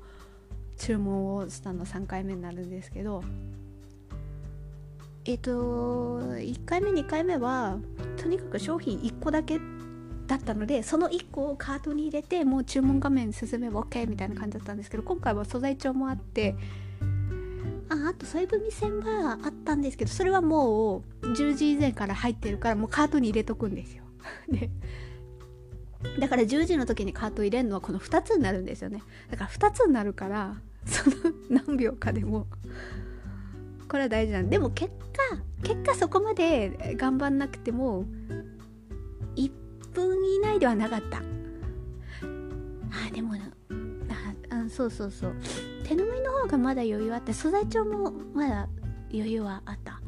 [0.78, 3.24] 注文をしたの3回目になるんですけど
[5.26, 7.78] えっ、と1回目2回目は
[8.18, 9.60] とにかく商品1個だけ
[10.32, 16.56] だったのでその1個をカートに入れてもう注文画面進めば OK みたいな感じだったんですけど今回は素材帳もあって
[17.90, 24.04] ああと添い踏み線はあったんですけどそれはもう10時以前から入ってるからもうカートに入れとくんですよ。
[24.50, 24.70] で
[26.18, 31.16] だから10時の時にカート入れるのはこの2つになるんですよねだから2つになるからその
[31.50, 32.48] 何秒かでも
[33.88, 38.06] これは大事なんでも結果結果そこまで頑張んなくても
[39.36, 39.61] 1
[39.94, 41.20] 分以内ではなかった。
[41.20, 45.36] あでもあそうそうそう。
[45.84, 48.70] 手ぬぐいの方がまだ余裕あって素材帳もまだ
[49.14, 50.02] 余裕はあった。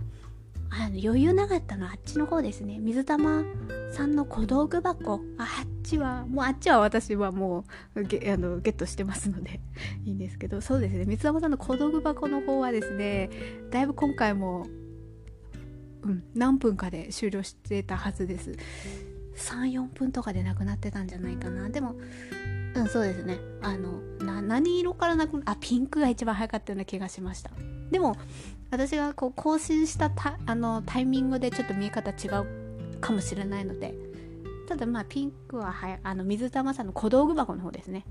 [0.69, 2.79] あの余裕なかったのはあっちの方ですね。
[2.79, 3.43] 水玉
[3.91, 5.21] さんの小道具箱。
[5.37, 5.47] あっ
[5.83, 7.65] ちはもうあっちは私はも
[7.95, 9.61] うゲあのゲットしてますので。
[10.03, 10.61] いいんですけど。
[10.61, 11.05] そうですね。
[11.05, 13.29] 水玉さんの小道具箱の方はですね
[13.69, 14.65] だいぶ今回も、
[16.01, 18.53] うん、何分かで終了してたはずです。
[19.35, 21.69] 34分とかでなくなってたんじゃないかな。
[21.69, 21.95] でも
[22.75, 23.37] うんそうですね。
[23.61, 24.01] あの
[24.41, 27.51] 何色からなくあピンクが一番早かったような気がしました。
[27.91, 28.15] でも
[28.71, 33.93] 私がこう更新したたあのタイミングでちょっと見え方違うかもしれないので
[34.67, 38.05] ただまあピンクははあの水玉さんの小道具箱の方ですね。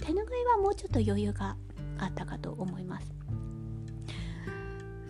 [0.00, 1.56] 手ぬぐいはもうちょっと余裕が
[1.98, 3.12] あったかと思います。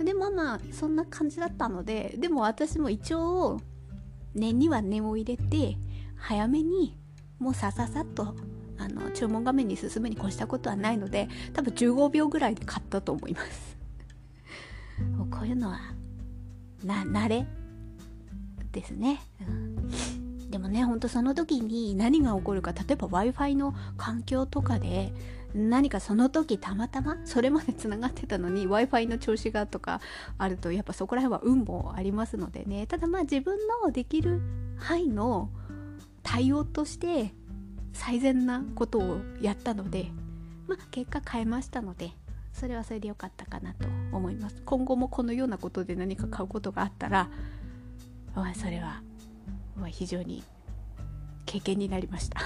[0.04, 3.60] でまあまあそんな感じだったのででも私も一応
[4.34, 5.76] 念には念を入れて
[6.16, 6.96] 早めに
[7.38, 8.34] もうさささっと
[8.78, 13.76] あの注文画面に進むに越したことはないので多分15秒ぐらいで買ったと思います。
[15.30, 15.80] こういうのは
[16.84, 17.46] な慣れ？
[18.72, 25.12] ですね、うん、でもねほんとその時に何が起こるか例えば w i f i の環境とかで
[25.54, 30.00] 何かその時たまたまそれまでつながってたのに w i f i の調子がとか
[30.36, 32.86] あるとやっぱそこら辺は運もありますのでね。
[32.86, 34.40] ただまあ自分のできる
[34.76, 35.50] 範囲の
[36.22, 37.32] 対応として
[37.92, 40.10] 最善なことをやったので
[40.66, 42.10] まあ結果変えましたので
[42.52, 44.62] それはそれで良かったかなと思います。
[44.64, 47.30] 今後もこのようなことで何か買うことがあったら
[48.54, 49.02] それは
[49.86, 50.44] 非常に
[51.46, 52.40] 経験になりました。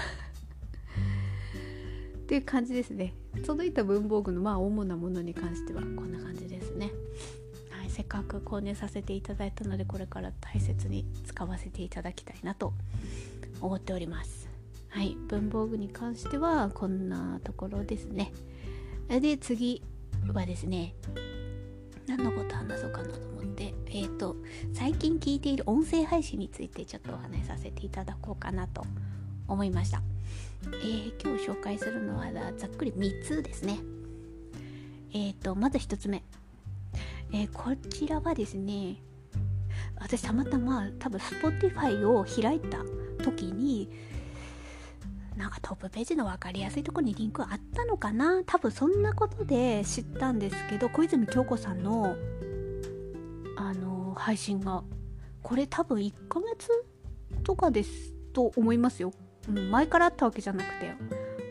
[2.23, 3.13] っていう感じですね。
[3.45, 6.91] 届いた文房具のまあ主なものに関してはこんな感じですね、
[7.69, 12.73] はい、せっかく購入させていただいたのでこれから大切に使わせていただきたいなと
[13.59, 14.49] 思っております。
[14.87, 18.31] はい文房具に関してはこんなところですね。
[19.09, 19.83] で次
[20.31, 20.95] はですね
[22.07, 23.73] 何のこと話そうかなと思って。
[23.87, 24.35] えっ、ー、と
[24.73, 28.83] 最近聞いている音声配信についてちょっとお話しさせていただこうかなと
[29.47, 30.01] 思いました、
[30.65, 32.25] えー、今日紹介するのは
[32.57, 33.79] ざっくり3つですね。
[35.13, 36.23] えっ、ー、とまず1つ目、
[37.31, 38.97] えこちらはですね
[39.99, 42.79] 私たまたま多分 Spotify を開いた
[43.23, 43.89] 時に
[45.35, 48.43] なんかトップページの分かりやすいとこにリンクあったのかな？
[48.45, 52.15] 多分そんなことで知ったんですけど小泉京子さんの
[53.57, 54.83] あの配信が
[55.41, 56.69] これ多分1ヶ月
[57.43, 59.13] とかですと思いますよ、
[59.49, 60.93] うん、前からあったわけじゃなくて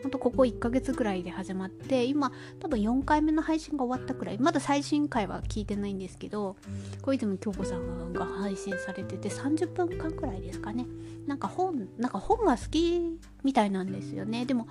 [0.03, 4.37] ほんとここ1ヶ月ぐらいで始まって今多分4回目の配信が終わったくらい。
[4.37, 6.57] まだ最新回は聞いてないんですけど
[7.01, 10.85] 小泉京子さんが配信されてて30分間くらいですかね。
[11.25, 14.45] なんか本なんか本が好きみたいなんですよね。
[14.45, 14.67] でも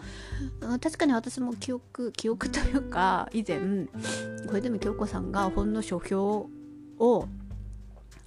[0.61, 3.59] うん確かに私も記憶記憶というか以前
[4.51, 6.51] 小泉京子さんが本の書評
[6.99, 7.29] を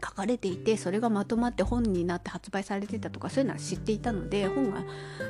[0.05, 4.83] 書かれていてそれがまとまって本になって発売されてたとかそういうのは知っていたので本が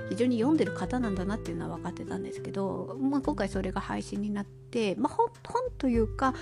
[0.09, 5.29] 非常に読んでる方なんだなっていうのは分かってたんですけど、まあ、今回それが配信になって、まあ、本
[5.77, 6.33] というか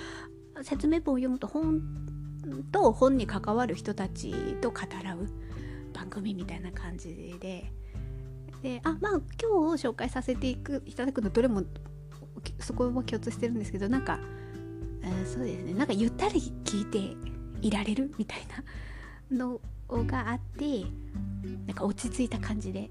[0.63, 1.82] 説明文を読むと本
[2.72, 5.30] と本に関わる人たちと語らう
[5.93, 7.72] 番組みたいな感じで
[8.62, 11.63] であまあ今日紹介させていくいただくのどれも
[12.60, 14.19] そこは共通してるんですけどなんか
[15.26, 15.74] そうですね。
[15.74, 17.15] なんかゆったり聞いて
[17.63, 18.39] いられるみたい
[19.32, 19.60] なの
[20.06, 20.86] があって
[21.65, 22.89] なんか落ち着いた感じで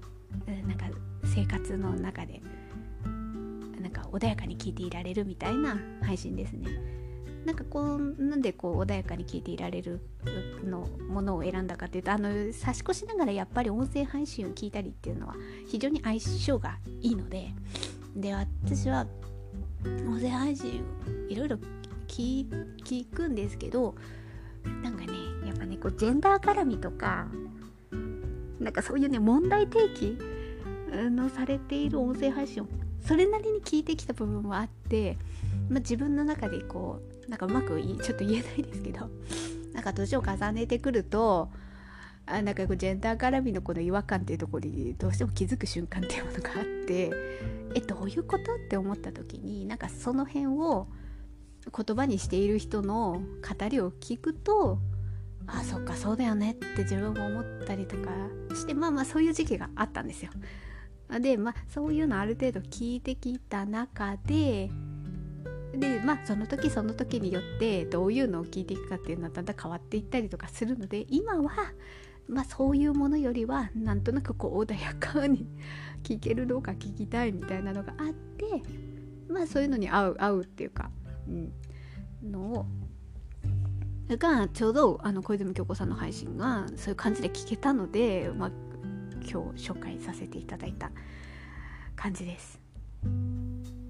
[0.67, 0.85] なんか
[1.25, 2.41] 生活の中で
[3.79, 6.69] なんか穏やかに聞いていられるみたいな配信ですね。
[7.45, 9.99] なんかこうなんでこう穏やかに聞いていられる
[10.63, 15.35] のものを選んだかというとあの差し越しながらやっぱり音声配信を聞いたりっていうのは
[15.67, 17.49] 非常に相性がいいので
[18.15, 19.05] で私は
[19.85, 20.85] 音声配信
[21.27, 21.57] いろいろ
[22.07, 23.95] 聞くんですけど
[24.81, 25.13] なんかね
[25.45, 27.27] やっぱねこうジェンダー絡みとか
[28.59, 30.17] なんかそういうね問題提起
[30.91, 32.67] のされている音声配信を
[33.05, 35.17] それなりに聞いてきた部分もあって、
[35.69, 39.09] まあ、自分の中でこうなんかうまくちょっと言えないですけど
[39.73, 41.49] なんか年を重ねてくると
[42.25, 47.11] あなんかこうジェンダー絡みのこの違和感っていうところにどうしても気づく瞬間っていうものがあって
[47.75, 48.55] えどういうこと？
[48.55, 50.87] って思った時になんかその辺を
[51.71, 54.79] 言葉にしている人の語りを聞くと
[55.47, 58.09] あそっかそうだよねって自分も思ったりとか
[58.55, 60.31] してまあまあそういう時期があったんですよ。
[61.19, 64.71] でまあそういうのある程度聞いてきた中で
[65.75, 71.51] でまあその時その時によってどういうのを聞いていくかっていうのはだんだん変わっていったりとかするので今は
[72.27, 75.47] まあそういうものよりはなんとなくこう穏やかに
[76.03, 78.63] 聞けるのか聞きたいみたいなのがあって
[79.27, 80.91] まあそういうのに合う合うっていうか、
[81.27, 82.65] うん、のを
[84.17, 85.89] がちょうどあの小泉京子さん。
[85.89, 88.51] の配信がそういう感じで聞けたので、まあ、
[89.21, 90.91] 今日紹介させていただいた
[91.95, 92.59] 感じです。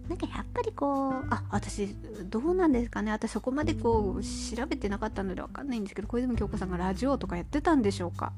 [0.08, 0.17] なん。
[0.17, 1.96] かやっぱりこうあ私
[2.30, 2.72] どうなん。
[2.72, 5.67] ですかね私そこまでこう調べてなかったので分かん。
[5.69, 5.84] ないん。
[5.84, 6.69] ですけど小泉京子さん。
[6.69, 7.82] がラジオとかやってたん。
[7.82, 8.34] でしょうか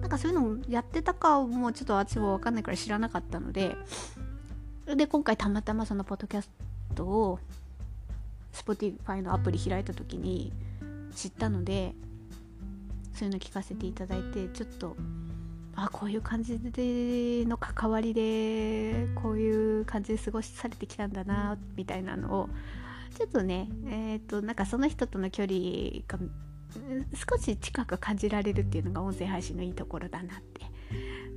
[0.00, 0.10] なん。
[0.10, 2.54] かそういうのもやってたかもちょっと私も分かん。
[2.54, 3.76] ないから知らなかったので
[4.96, 6.50] で今回たまたまそのポッドキャス
[6.94, 7.38] トを
[8.52, 10.52] Spotify のアプリ開いた時に
[11.14, 11.94] 知ったので
[13.14, 14.96] そういうの聞かせていただいてちょっと
[15.76, 22.48] あこういう感じでの関わりでこういう感じで過ごしされてきたんだなみたいなのを
[23.16, 25.58] ちょっとねえっ、ー、となんかその人との距離
[26.06, 26.18] が
[27.14, 30.60] 少し近く感じられるっていうのが音声配信のいいところだなって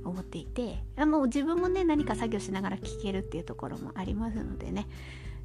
[0.04, 4.86] 思っていてあもう自分もね何か作業しながら聞けるっていうところもありますのでね、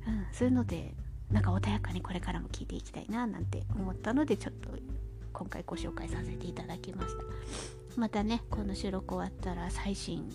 [0.08, 0.94] うん、そういうので
[1.32, 4.70] なんか穏やかにこれからも聞いていきたいななんて思ったのでちょっと
[5.32, 7.24] 今回ご紹介させていただきました
[7.96, 10.30] またねこの収録終わったら最新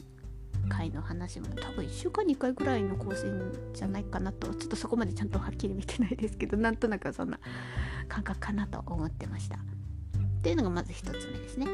[0.68, 3.30] 回の話も多分1週間に1回ぐらいの更新
[3.72, 7.38] じゃないかなとちょっとそこまでちゃんとはっきり見てないですけどなんとなくそんな
[8.08, 9.56] 感覚かなと思ってました。
[9.56, 9.60] っ
[10.42, 11.66] ていうのがまず1つ目ですね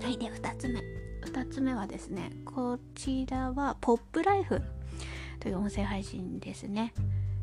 [0.00, 0.80] はいで2つ目。
[1.26, 4.62] 2つ目はですねこちらはポップライフ
[5.40, 6.92] という音声配信ですね。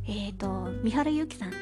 [0.05, 1.57] えーと、三原由紀さんと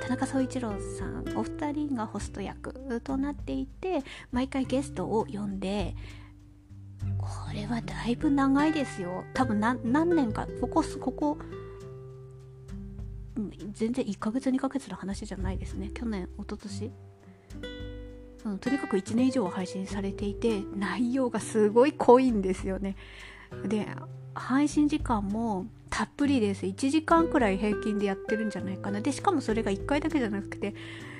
[0.00, 5.96] 田中総一郎さんお二人がホスト役となっていて毎回ゲストを呼んで
[7.18, 9.24] これはだいぶ長いですよ。
[9.34, 9.80] 多分何
[10.14, 11.38] 年かここここ
[13.72, 15.90] 全然1ヶ月2ヶ月の話じゃないですね。
[15.92, 16.92] 去年一昨年。
[18.44, 22.96] うん、とにかく1年以上配信されていて内容がすごい濃いんですよね。
[23.66, 23.86] で
[24.34, 26.66] 配信時間もたっぷりです。
[26.66, 29.00] 1時間くらい平均でやってるんじゃないかな。
[29.00, 30.74] でしかもそれが1回だけじゃなくて、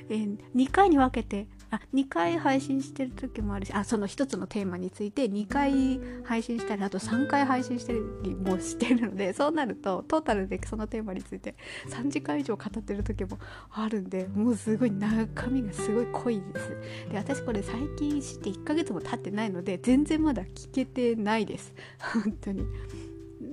[0.09, 8.01] えー、2回に分けてあ2回配信してる時もあるしあその1つのテーマについて2回配信したりあと3回配信したり
[8.35, 11.55] もしてるので そうなるとトータルでそのテーマについて
[11.89, 13.39] 3時間以上語ってる時も
[13.71, 16.77] あるんでもうすごい中身がすごい濃いです。
[17.13, 21.73] で私これ最近知って1ヶ月も経ってないので全然まだ聞けてないです。
[22.01, 22.67] 本当に。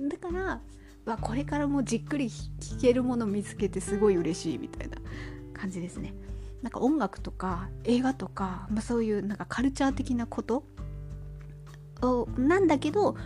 [0.08, 0.60] だから
[1.08, 4.98] わこれからもじっくり聴けるもの見つけてすごい嬉しいみたいな
[5.52, 6.14] 感じですね。
[6.62, 10.64] なんか音楽とか映画とか、まあ、そういうなんかカルチャー的なこと？
[12.02, 13.16] をなんだけど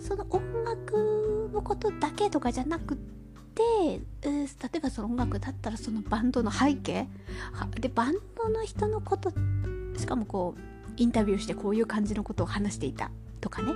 [0.00, 3.02] その音楽のことだけとかじゃなくて、
[4.22, 7.08] えー、例えばその音楽だったらそのバンドの背景？
[7.80, 9.32] でバンドの人のこと
[9.96, 10.60] しかもこう
[10.96, 13.10] インタビューしてこういう感じのことを話していた。
[13.46, 13.72] とかね、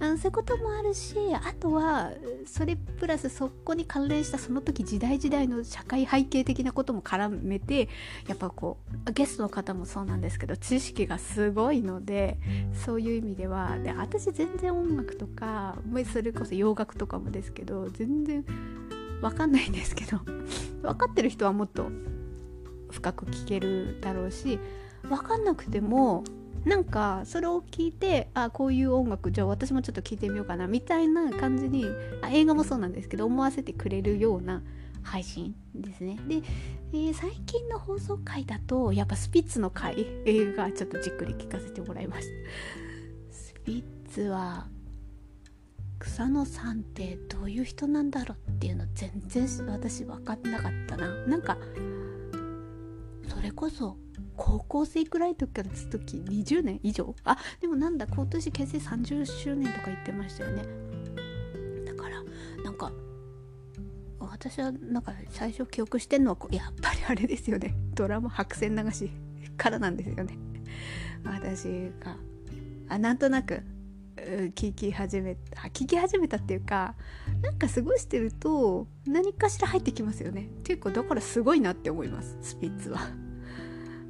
[0.00, 2.12] うん、そういうこともあるしあとは
[2.44, 7.88] それプラスそこに関連したその時時代時代の社会背景的なことも絡めて
[8.28, 8.76] やっぱこ
[9.08, 12.38] うゲストの方もそうなんですけど知識がすごいので
[12.84, 15.76] そういう意味ではで私全然音楽とか
[16.12, 18.44] それこそ洋楽とかもですけど全然
[19.22, 20.18] 分かんないんですけど
[20.82, 21.88] 分かってる人はもっと
[22.90, 24.58] 深く聞けるだろうし
[25.02, 26.22] 分かんなくても
[26.66, 31.86] なんかそれを聞いてあこういう音楽じゃあ私もちょっと聞いてみようかなみたいな感じに
[32.22, 34.62] あ映画もそうなんですけど思わせてくれるような
[35.04, 36.18] 配信ですね。
[36.26, 36.42] で、
[36.92, 39.94] えー、最近の放送回だとやっぱスピッツの回
[40.56, 42.26] がちょっとじっくり聞かせてもらいまし
[43.30, 44.66] たスピッツは
[46.00, 51.14] 草野さんってどういう人なんだろうっていうの全然私分かってなかったな。
[51.26, 51.56] なんか
[53.28, 53.96] それこそ
[54.36, 57.14] 高校生くらいの時からずっとき20年以上？
[57.24, 60.64] あでもなんだ今年結成30周年とか言ってましたよね。
[61.86, 62.22] だから
[62.62, 62.92] なんか
[64.20, 67.74] 私はなんか最初記憶してんのはやっぱりあれですよね。
[67.94, 69.10] ドラマ白線流し
[69.56, 70.38] からなんですよね。
[71.24, 72.16] 私が
[72.88, 73.62] あなんとなく
[74.16, 76.94] 聞き始めた聞き始めたっていうか
[77.42, 80.48] なんか過ごしてると何かしら入ってきますよね。
[80.64, 83.00] 結構だからすごいなって思いますスピッツは。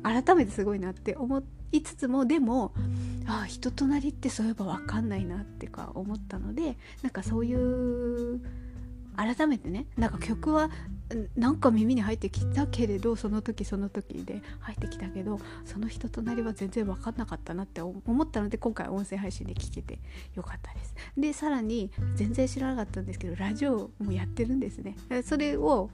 [0.07, 1.42] 改めてすごいなって思
[1.72, 2.72] いつつもでも
[3.26, 8.40] ああ人となりってそういえば分かんないなってか思ったのでなんかそういう
[9.16, 10.70] 改めてねなんか曲は
[11.36, 19.98] なんか耳に入ってきたけれどその時その時で入ってきたけどその人となりは全然分かんなかったなって思ったので今回音声配信で聞けて
[20.34, 20.94] よかったです。
[21.16, 24.96] でさらに全然知らなかったんですけどラジオもやってるんですね。
[25.24, 25.90] それを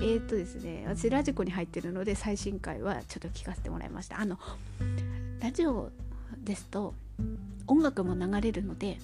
[0.00, 4.20] えー、っとですね私ラジコに入ってるので最新回はちょっと聞かせてもらいました。
[4.20, 4.38] あの
[5.40, 5.90] ラジオ
[6.42, 6.94] ですと
[7.66, 8.98] 音楽も流れるので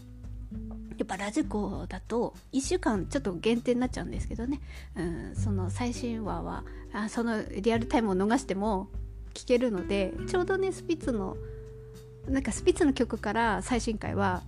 [0.97, 4.61] やっぱラジコだと1週間ちょっと限定になっちゃうんですけどね、
[4.97, 8.89] うん、その最新話はあそのリアルタイムを逃しても
[9.35, 11.37] 聞けるのでちょうどねスピッツの
[12.29, 14.43] なんかスピッツの曲から最新回は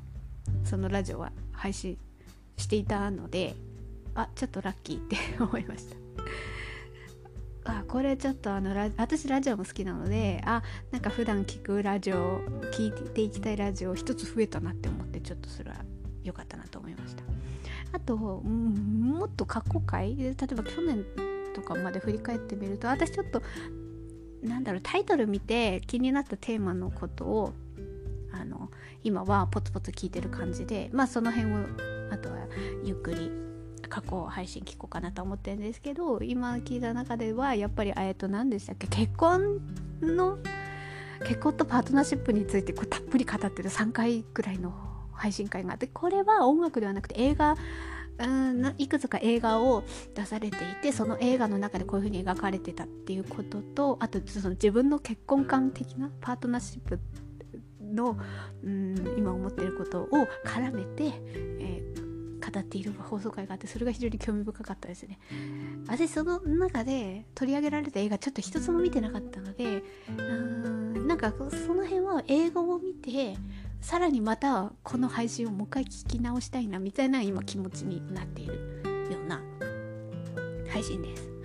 [0.64, 1.98] そのラジオは配信
[2.56, 3.54] していたので
[4.16, 5.96] あちょっとラッキーって思いました。
[7.78, 10.62] あこれちょっとあのラ私ラジオも好きなのであ
[10.92, 12.40] なんか普段聞くラジオ
[12.72, 15.76] 聞いていきたいラジオ一つ増えたなって思ってちょっとそれは
[16.22, 17.24] 良かったなと思いました。
[17.92, 18.14] あと、
[18.44, 20.16] うん、もっと過去回？
[20.16, 21.04] 例えば去年
[21.54, 23.42] とかまで振り返ってみると私ちょっと
[24.42, 27.52] なんだろうタイトル見て気になったテーマのことを
[28.32, 28.70] あの
[29.02, 31.56] 今はポツポツ聞いてる感じでまあその辺を
[32.10, 32.36] あとは
[32.84, 33.45] ゆっくり
[33.88, 39.60] 過去配信聞こうかなと思ってるんですけど今聞いた中ではやっぱりえっと何でしたっけ結婚
[40.00, 40.38] の
[41.20, 44.72] 結婚とパートナーシップについてこうたっぷり語ってる3回ぐらいの
[45.12, 47.56] 配信会があってこれは音楽ではなくて映画
[48.18, 49.84] うんいくつか映画を
[50.14, 56.98] 出されていてその映画の中でこういうふうに描かれてたっていうこととあとその自分の結婚観的なパートナーシップ
[57.82, 58.16] の
[58.64, 60.08] うん今思ってることを
[60.44, 62.05] 絡めて、えー、
[62.52, 65.18] 語っている放送会があってそれが非常に興味深かったですね。
[65.86, 69.82] 私その中で取り上げられた映画ちょっと一つも見てなかったので
[70.18, 71.32] うんなんか
[71.66, 73.36] その辺は英語を見て
[73.80, 78.54] さらにまたこの配信をもう一回聞き直したいなみたいな今気持ちになっている
[79.10, 79.40] ような
[80.68, 81.35] 配信です。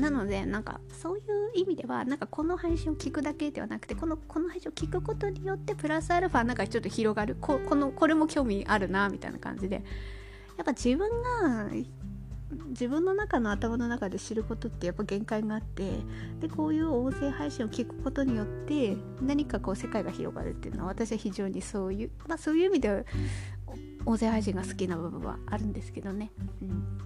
[0.00, 1.22] なのでなんかそういう
[1.54, 9.82] 意味ではなんかこの配信を聞くだけではなくてこのこの配信を聞くことによってプラスアルファなんかちょっと広がるここのこれも興味あるなみたいな感じで。
[10.56, 11.70] やっぱ自分が
[12.68, 15.90] 自分の中の頭の中で知ることってやっぱ限界があって
[16.40, 23.02] でこういう音声配信を聞くことによって何かこう世界が広がるっていうのは私は非常にそういうまあそういう意味では
[24.04, 26.30] 音声配信が好きな部分はあるんですけどね、
[26.60, 26.98] うん、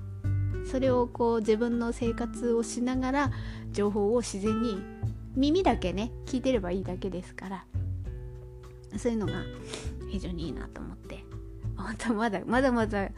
[0.70, 3.30] それをこう自分の生活をしながら
[3.72, 4.78] 情報を自然に
[5.36, 7.64] 耳だけね聞いてればいいだけですから
[8.96, 9.32] そういうのが
[10.10, 11.24] 非常にいいなと思って
[11.76, 13.08] 本当まだまだまだ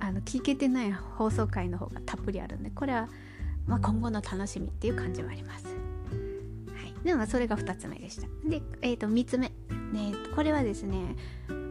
[0.00, 3.08] あの聞けてない放送回の方がたっぷりあるんでこれは、
[3.66, 5.66] まあ、今後の楽しみっていう感じはあります。
[5.66, 5.72] は
[6.84, 8.28] い、でもそれが2つ目でした。
[8.48, 9.48] で、えー、と3つ目、
[9.92, 11.16] ね、これはですね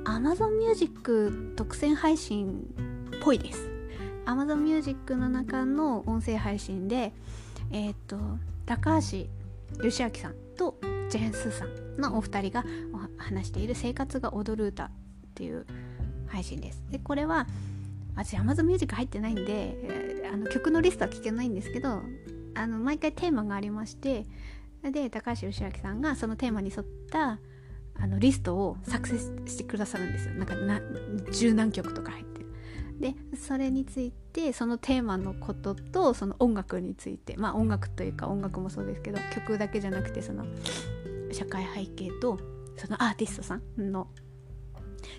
[0.04, 2.66] Amazon Music 特選配信
[3.16, 3.77] っぽいです。
[4.28, 7.14] Amazon Music の中の音声配信で、
[7.72, 8.18] えっ、ー、と
[8.66, 9.26] 高橋
[9.84, 10.76] 義明さんと
[11.10, 12.66] ジェーン・スーさんのお二人が
[13.18, 14.90] 話している「生活が踊る歌」っ
[15.34, 15.66] ていう
[16.28, 16.84] 配信です。
[16.92, 17.48] でこれは
[18.16, 22.02] 私 Amazon Music 入ってないんで、あの曲のリストは聞けないんですけど
[22.56, 24.26] あの毎回テーマがありまして
[24.84, 27.40] で高橋義明さんがそのテーマに沿った
[28.00, 29.18] あのリストを作成
[29.48, 30.82] してくださるんですよなんかな
[31.32, 32.37] 十何曲とか入って
[33.00, 37.38] でそれについてそのテーマのこととその音楽について。
[37.38, 40.46] まあ音楽というか音楽もそうですけど曲だけじゃなくてその
[41.32, 42.40] 社会背景と
[42.76, 44.08] そのアーティストさんの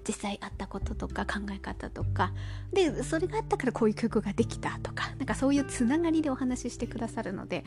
[0.06, 2.32] 実際あったこととか考え方とか。
[2.72, 5.10] でそれがあったからこういう曲ができたとか。
[5.18, 7.64] なんかそういうつながりでお話ししてくださるので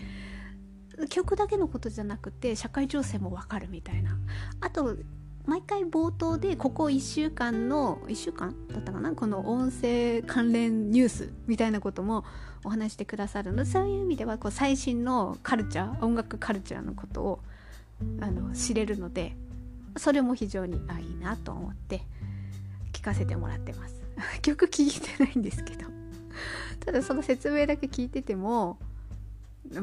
[1.10, 4.18] 曲だけのことじゃなくて社会情勢もわかるみたいな。
[4.60, 4.98] あと
[5.46, 12.24] 毎回冒頭でここ1週間の1週間だったかなこの音声関連ニュースみたいなことも
[12.64, 13.64] お話してくださるの。
[13.64, 17.40] でそういう意味ではこう最新のカルチャー音楽カルチャーのことを
[18.22, 19.36] あの知れるので
[19.98, 22.02] それも非常にあいいなと思って
[22.94, 24.02] 聞かせてもらってます。
[24.42, 25.92] 曲聴いてないんですけど。
[26.86, 28.80] ただその説明だけ聞いてても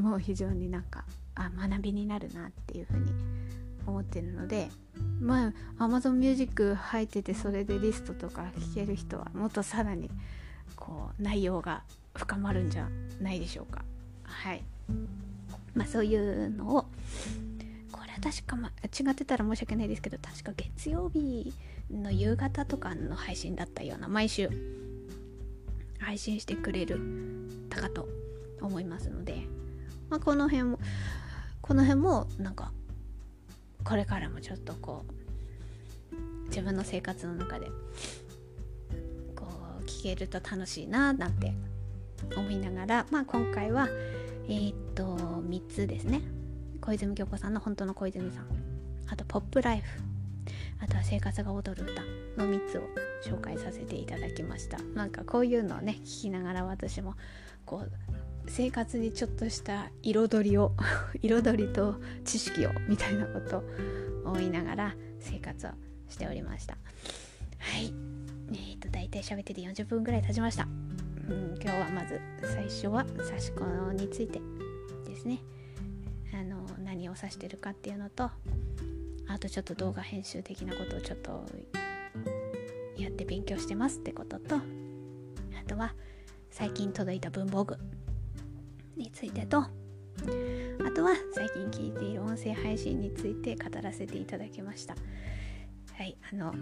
[0.01, 1.05] もう非常になんか
[1.35, 3.13] あ学びになるなっていうふうに
[3.89, 4.69] 思ってるので
[5.21, 10.11] まあ Amazon Music 入っててそれでリストとか聴ける人はもっとさらに
[10.77, 11.83] こう内容が
[12.15, 12.89] 深まるんじゃ
[13.21, 13.85] ないでしょうか。
[14.23, 14.65] はい。
[15.75, 16.87] まあそういうのを
[17.93, 21.53] これは確か、ま、違ってたら申し訳ないですけど確か月曜日
[21.91, 24.51] の夕方とかの配信だったような毎週
[26.01, 27.01] 配信してくれる
[27.71, 28.09] たかと
[28.61, 29.43] 思いますので、
[30.11, 30.79] まあ、この辺も
[31.61, 32.73] この辺もなんか
[33.85, 37.67] これからもちょっとこう自分の生活の中で
[39.37, 39.47] こ
[39.81, 41.53] う聞けると楽しいななんて
[42.37, 43.89] 思いながら、まあ、今回は
[44.49, 46.23] えー、っと3つですね。
[46.81, 48.47] 小泉京子さんの本当の小泉さん。
[49.11, 50.01] あと「ポップライフ」
[50.81, 52.03] あとは「生活が踊る歌」
[52.43, 52.83] の3つを
[53.25, 54.79] 紹介させていただきました。
[54.95, 57.15] なんかこういうのをね聞きながら私も
[57.67, 57.93] こう
[58.49, 60.73] 生活にちょっとした彩りを
[61.23, 63.59] 彩りと知識をみたいなこと
[64.25, 65.71] を言いながら生活を
[66.09, 66.77] しておりました。
[67.59, 67.93] はい。
[68.51, 70.67] えー、と大体喋ってて40分ぐらい経ちました、
[71.29, 74.41] うん、今日はまず最初は刺し子について
[75.05, 75.41] ですね。
[76.33, 78.31] あの何を指してるかっていうのと
[79.27, 81.45] あとちょっと動画編集的なことをちょっと
[82.97, 84.61] やって勉強してますってこととあ
[85.67, 85.95] とは
[86.51, 87.77] 最近届いた文房具
[88.99, 89.59] についてと。
[89.61, 94.97] あとは最近聞いている音声配信について語らせていただきました。
[95.95, 96.53] はいあの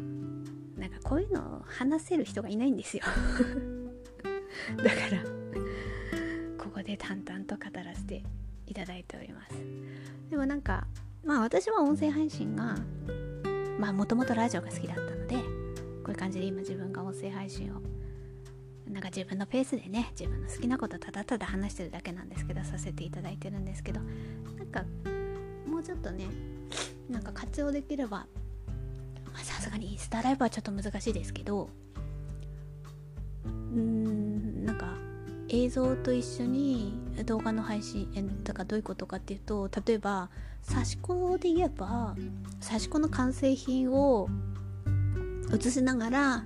[0.78, 3.03] なんかこういうのを話せる人がいないんですよ。
[4.76, 5.22] だから
[6.59, 8.22] ここで淡々と語らせて
[8.66, 9.55] いただいております。
[10.30, 10.87] でもなんか
[11.24, 12.76] まあ私は音声配信が
[13.78, 15.41] まあもともとラジオが好きだったのでこ
[16.09, 17.80] ういう感じで今自分が音声配信を
[18.91, 24.84] なんか自分のペースでね自分の好きなことただただ話してるだけなんですけどさせていただいてるんですけどなんか
[25.68, 26.26] もうちょっとね
[27.11, 28.26] なんか活用できれば
[29.43, 31.68] さすがにインスタライブはちょっと難しいですけど
[33.45, 34.95] うーんなんか
[35.49, 38.09] 映像と一緒に動画の配信
[38.45, 40.30] とかどういうことかっていうと例えば
[40.68, 42.16] 刺し子で言えば
[42.66, 44.28] 刺し子の完成品を
[45.53, 46.45] 映しながら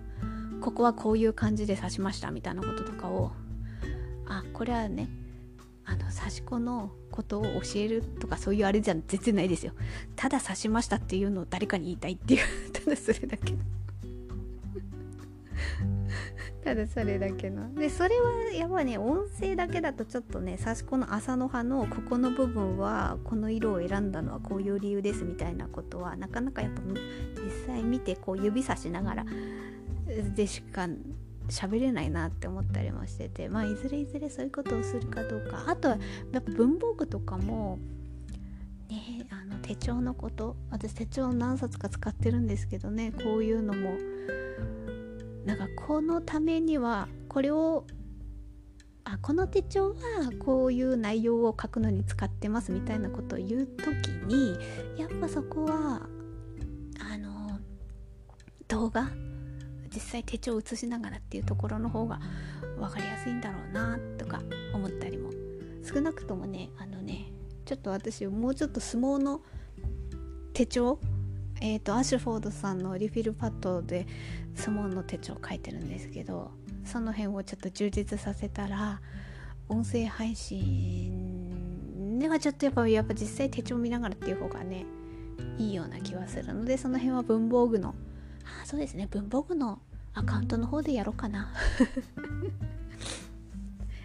[0.61, 3.33] ここはこういう感じで刺しましたみたいなこととかを
[4.27, 5.09] あこれはね
[5.85, 9.73] あの刺し子のことを教えるとかそういうあれじゃ全然ないですよ。
[10.15, 12.41] ただ刺しましたっていうのを誰かに言いたいっていう
[12.73, 13.55] ただそれだけ。
[16.65, 17.75] ただそれだけの。
[17.75, 27.01] でそれはやっぱね音声だけだとちょっとね刺し子の朝の葉のここの部分はこの色を選んだのはこういう理由ですみたいなことはなかなかやっぱ実
[27.67, 29.25] 際見てこう指さしながら
[30.35, 30.89] でしか
[31.49, 35.65] 喋れないなって思ったりもしててまあいずれいずれそういうことをするかどうか。
[35.67, 35.99] あとは
[36.33, 37.79] やっぱ文房具とかも
[38.89, 40.57] ねあの手帳のこと。
[40.71, 43.13] 私手帳何冊か使ってるんですけどね。
[43.13, 43.97] こういうのも。
[45.45, 47.87] なんかこのためにはこれを
[49.05, 49.95] あこの手帳は
[50.39, 54.57] こういう内容を書くのに使ってますみたいなことを言う時に
[54.97, 56.03] やっぱそこは
[57.01, 57.59] あの
[58.69, 59.11] 動画
[59.95, 62.21] 実際手帳を写しながらっていうところの方が
[62.79, 64.41] 分かりやすいんだろうなとか
[64.73, 65.31] 思ったりも
[65.83, 67.33] 少なくともねあのね
[67.65, 69.41] ちょっと私もうちょっと相撲の
[70.53, 70.99] 手帳
[71.61, 74.07] えっ、ー、とアシュフォードさんのリフィルパッドで
[74.55, 76.53] 相撲の手帳書いてるんですけど
[76.85, 79.01] その辺をちょっと充実させたら
[79.69, 84.85] 音声配信ではちょっとやっぱやっぱ実際手帳見ながらっていう方がね
[85.59, 87.95] いいような気はするのでその辺は文房具の
[88.45, 89.07] あそうですね。
[89.11, 89.81] 文房具の
[90.15, 91.53] アカウントの方でやろうかな。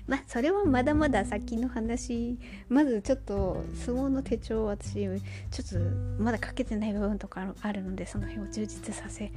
[0.08, 2.38] まあそれはまだまだ先の話。
[2.70, 5.80] まずちょっと相撲の手帳私ちょっと
[6.22, 9.32] まだかけてない部分とかあるのでその辺を充実させ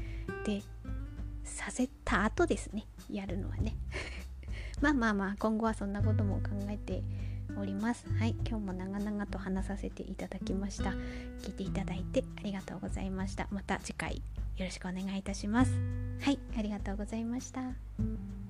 [0.45, 0.63] て
[1.45, 2.87] させた後ですね。
[3.11, 3.77] やるのはね。
[4.81, 7.03] まあまあまあ今後はそんなことも考えて
[7.61, 8.07] おります。
[8.19, 10.91] はい今日も長々と話させていただきました。
[11.43, 13.49] 聞いていただいてありがとうございました。
[13.51, 14.23] また次回
[14.57, 15.73] よろしくお願いいたします。
[16.21, 18.48] はいありがとうございました。